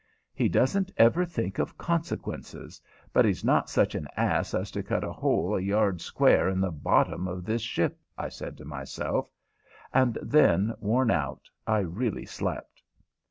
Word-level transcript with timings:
"He 0.33 0.49
doesn't 0.49 0.89
ever 0.97 1.25
think 1.25 1.59
of 1.59 1.77
consequences; 1.77 2.81
but 3.13 3.23
he's 3.23 3.43
not 3.43 3.69
such 3.69 3.93
an 3.93 4.07
ass 4.17 4.55
as 4.55 4.71
to 4.71 4.81
cut 4.81 5.03
a 5.03 5.13
hole 5.13 5.55
a 5.55 5.61
yard 5.61 6.01
square 6.01 6.49
in 6.49 6.59
the 6.59 6.71
bottom 6.71 7.27
of 7.27 7.45
this 7.45 7.61
ship," 7.61 7.99
I 8.17 8.29
said 8.29 8.57
to 8.57 8.65
myself; 8.65 9.29
and 9.93 10.17
then, 10.19 10.73
worn 10.79 11.11
out, 11.11 11.41
I 11.67 11.81
really 11.81 12.25
slept. 12.25 12.81